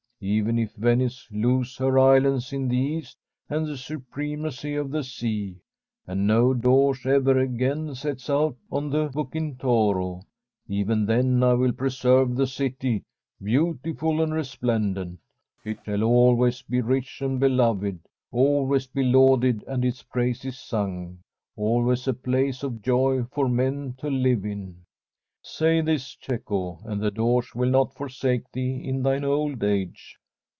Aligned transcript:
Even 0.23 0.59
if 0.59 0.75
Venice 0.75 1.27
lose 1.31 1.77
her 1.77 1.97
islands 1.97 2.53
in 2.53 2.67
the 2.67 2.77
East 2.77 3.17
and 3.49 3.65
the 3.65 3.75
supremacy 3.75 4.75
of 4.75 4.91
the 4.91 5.03
sea, 5.03 5.57
and 6.05 6.27
no 6.27 6.53
Doge 6.53 7.07
ever 7.07 7.39
again 7.39 7.95
sets 7.95 8.29
out 8.29 8.55
on 8.71 8.91
the 8.91 9.09
Bucintoro, 9.09 10.21
even 10.67 11.07
then 11.07 11.41
I 11.41 11.53
will 11.55 11.71
preserve 11.71 12.35
the 12.35 12.45
city 12.45 13.01
beautiful 13.41 14.21
and 14.21 14.31
resplendent. 14.31 15.19
It 15.65 15.79
shall 15.85 16.03
always 16.03 16.61
be 16.61 16.81
rich 16.81 17.19
and 17.23 17.39
beloved, 17.39 17.97
always 18.31 18.85
be 18.85 19.01
lauded 19.01 19.63
and 19.63 19.83
its 19.83 20.03
praises 20.03 20.55
sung, 20.55 21.17
always 21.55 22.07
a 22.07 22.13
place 22.13 22.61
of 22.61 22.83
joy 22.83 23.23
for 23.31 23.49
men 23.49 23.95
to 23.97 24.07
live 24.07 24.45
in. 24.45 24.81
Say 25.43 25.81
this, 25.81 26.15
Cecco, 26.21 26.77
and 26.83 27.01
the 27.01 27.09
Doge 27.09 27.55
will 27.55 27.71
not 27.71 27.95
forsake 27.95 28.51
thee 28.51 28.75
in 28.87 29.01
thine 29.01 29.23
old 29.23 29.63
age.' 29.63 30.17